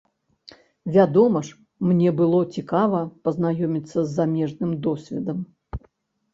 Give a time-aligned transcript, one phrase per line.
[0.95, 1.57] Вядома ж,
[1.89, 5.37] мне было цікава пазнаёміцца з замежным досведам.